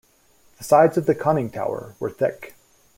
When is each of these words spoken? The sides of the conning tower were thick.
The 0.57 0.63
sides 0.63 0.97
of 0.97 1.05
the 1.05 1.13
conning 1.13 1.51
tower 1.51 1.93
were 1.99 2.09
thick. 2.09 2.55